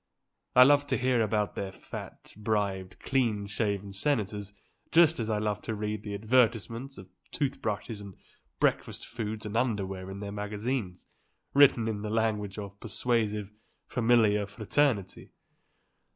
I 0.55 0.63
love 0.63 0.87
to 0.87 0.97
hear 0.97 1.21
about 1.21 1.53
their 1.53 1.71
fat, 1.71 2.33
bribed, 2.35 2.99
clean 3.01 3.45
shaven 3.45 3.93
senators; 3.93 4.51
just 4.91 5.19
as 5.19 5.29
I 5.29 5.37
love 5.37 5.61
to 5.61 5.75
read 5.75 6.01
the 6.01 6.15
advertisements 6.15 6.97
of 6.97 7.07
tooth 7.29 7.61
brushes 7.61 8.01
and 8.01 8.15
breakfast 8.59 9.05
foods 9.05 9.45
and 9.45 9.55
underwear 9.55 10.09
in 10.09 10.19
their 10.19 10.31
magazines, 10.31 11.05
written 11.53 11.87
in 11.87 12.01
the 12.01 12.09
language 12.09 12.57
of 12.57 12.79
persuasive, 12.79 13.51
familiar 13.85 14.47
fraternity. 14.47 15.33